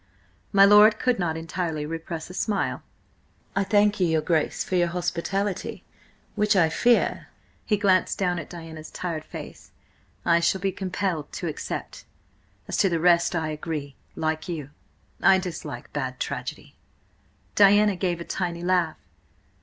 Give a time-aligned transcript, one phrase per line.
[0.51, 2.81] My lord could not entirely repress a smile.
[3.55, 5.83] "I thank your Grace for your hospitality,
[6.33, 7.27] which I fear,"
[7.67, 9.69] he glanced down at Diana's tired face,
[10.25, 12.05] "I shall be compelled to accept.
[12.67, 13.95] As to the rest–I agree.
[14.15, 14.71] Like you,
[15.21, 16.73] I dislike bad tragedy."
[17.53, 18.97] Diana gave a tiny laugh.